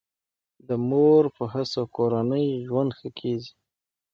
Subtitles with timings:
[0.67, 3.51] د مور په هڅو کورنی ژوند ښه کیږي.